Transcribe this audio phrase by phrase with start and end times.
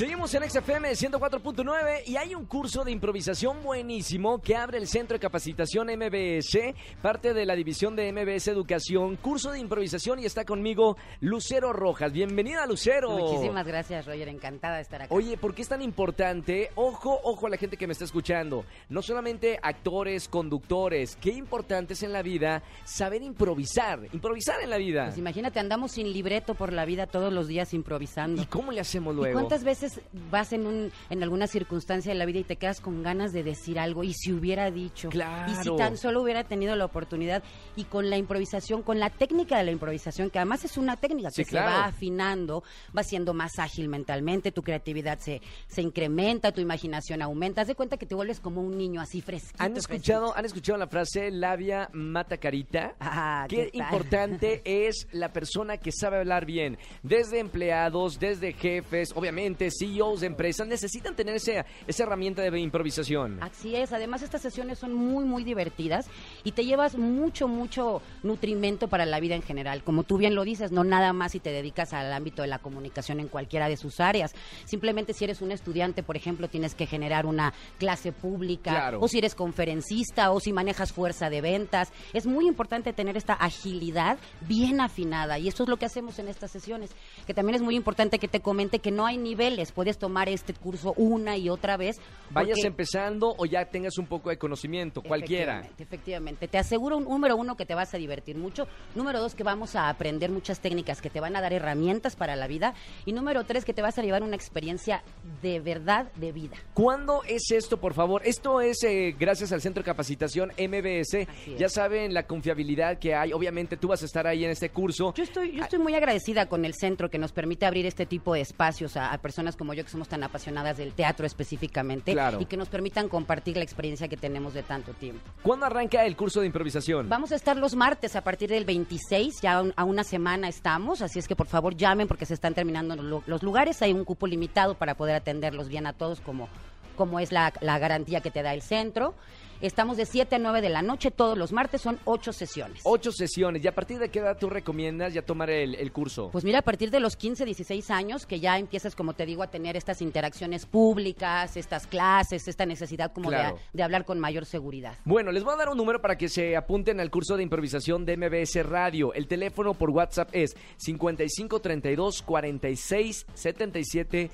[0.00, 5.14] Seguimos en XFM 104.9 y hay un curso de improvisación buenísimo que abre el Centro
[5.14, 10.46] de Capacitación MBS, parte de la división de MBS Educación, curso de improvisación y está
[10.46, 12.14] conmigo Lucero Rojas.
[12.14, 13.10] Bienvenida Lucero.
[13.10, 15.14] Muchísimas gracias Roger, encantada de estar acá.
[15.14, 16.70] Oye, ¿por qué es tan importante?
[16.76, 18.64] Ojo, ojo a la gente que me está escuchando.
[18.88, 24.78] No solamente actores, conductores, qué importante es en la vida saber improvisar, improvisar en la
[24.78, 25.04] vida.
[25.08, 28.40] Pues imagínate, andamos sin libreto por la vida todos los días improvisando.
[28.40, 29.34] ¿Y cómo le hacemos ¿Y luego?
[29.38, 29.89] cuántas veces
[30.30, 33.42] vas en un en alguna circunstancia de la vida y te quedas con ganas de
[33.42, 35.50] decir algo y si hubiera dicho Claro.
[35.52, 37.42] y si tan solo hubiera tenido la oportunidad
[37.76, 41.30] y con la improvisación, con la técnica de la improvisación que además es una técnica
[41.30, 41.68] Sí, que claro.
[41.70, 42.62] se va afinando,
[42.96, 47.74] va siendo más ágil mentalmente, tu creatividad se se incrementa, tu imaginación aumenta, haz de
[47.74, 49.62] cuenta que te vuelves como un niño así fresquito.
[49.62, 52.94] ¿Han escuchado, ¿Han escuchado la frase labia mata carita?
[53.00, 56.78] Ah, Qué ¿qué importante es la persona que sabe hablar bien.
[57.02, 63.42] Desde empleados, desde jefes, obviamente CEOs de empresas necesitan tener ese, esa herramienta de improvisación.
[63.42, 66.06] Así es, además estas sesiones son muy, muy divertidas
[66.44, 69.82] y te llevas mucho, mucho nutrimento para la vida en general.
[69.84, 72.58] Como tú bien lo dices, no nada más si te dedicas al ámbito de la
[72.58, 74.32] comunicación en cualquiera de sus áreas.
[74.64, 78.98] Simplemente si eres un estudiante, por ejemplo, tienes que generar una clase pública, Claro.
[79.00, 81.92] o si eres conferencista, o si manejas fuerza de ventas.
[82.12, 84.18] Es muy importante tener esta agilidad
[84.48, 86.90] bien afinada y eso es lo que hacemos en estas sesiones.
[87.26, 90.54] Que también es muy importante que te comente que no hay niveles, puedes tomar este
[90.54, 91.98] curso una y otra vez.
[92.30, 95.60] Vayas empezando o ya tengas un poco de conocimiento, cualquiera.
[95.60, 96.48] Efectivamente, efectivamente.
[96.48, 98.66] Te aseguro, número uno, que te vas a divertir mucho.
[98.94, 102.36] Número dos, que vamos a aprender muchas técnicas que te van a dar herramientas para
[102.36, 102.74] la vida.
[103.04, 105.02] Y número tres, que te vas a llevar una experiencia
[105.42, 106.56] de verdad de vida.
[106.74, 108.22] ¿Cuándo es esto, por favor?
[108.24, 111.26] Esto es eh, gracias al Centro de Capacitación MBS.
[111.58, 113.32] Ya saben la confiabilidad que hay.
[113.32, 115.12] Obviamente tú vas a estar ahí en este curso.
[115.14, 118.34] Yo estoy, yo estoy muy agradecida con el centro que nos permite abrir este tipo
[118.34, 122.40] de espacios a, a personas como yo que somos tan apasionadas del teatro específicamente Claro.
[122.40, 125.20] y que nos permitan compartir la experiencia que tenemos de tanto tiempo.
[125.42, 127.08] ¿Cuándo arranca el curso de improvisación?
[127.08, 131.02] Vamos a estar los martes a partir del 26, ya un- a una semana estamos,
[131.02, 134.04] así es que por favor llamen porque se están terminando lo- los lugares, hay un
[134.04, 136.48] cupo limitado para poder atenderlos bien a todos como,
[136.96, 139.14] como es la, la garantía que te da el centro.
[139.60, 142.80] Estamos de 7 a 9 de la noche todos los martes, son 8 sesiones.
[142.84, 143.62] Ocho sesiones.
[143.62, 146.30] ¿Y a partir de qué edad tú recomiendas ya tomar el, el curso?
[146.32, 149.42] Pues mira, a partir de los 15, 16 años, que ya empiezas, como te digo,
[149.42, 154.94] a tener estas interacciones públicas, estas clases, esta necesidad como de- hablar con mayor seguridad.
[155.04, 158.06] Bueno, les voy a dar un número para que se apunten al curso de improvisación
[158.06, 159.12] de MBS Radio.
[159.12, 164.30] El teléfono por WhatsApp es 5532 46 77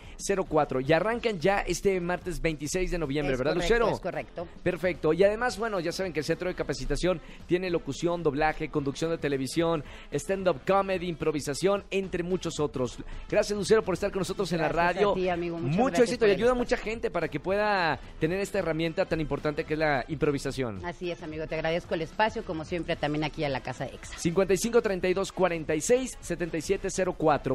[0.48, 0.80] 04.
[0.80, 3.94] Y arrancan ya este martes 26 de noviembre, Es ¿verdad, correcto, Lucero?
[3.94, 4.48] Es correcto.
[4.62, 5.12] Perfecto.
[5.16, 9.18] Y además, bueno, ya saben que el centro de capacitación tiene locución, doblaje, conducción de
[9.18, 9.82] televisión,
[10.12, 12.98] stand-up comedy, improvisación, entre muchos otros.
[13.28, 15.12] Gracias, Lucero, por estar con nosotros en la radio.
[15.12, 15.58] a ti, amigo.
[15.58, 19.64] Mucho éxito y ayuda a mucha gente para que pueda tener esta herramienta tan importante
[19.64, 20.84] que es la improvisación.
[20.84, 21.46] Así es, amigo.
[21.46, 24.18] Te agradezco el espacio, como siempre, también aquí a la Casa Exa.
[24.18, 27.54] 55 32 46 77 04.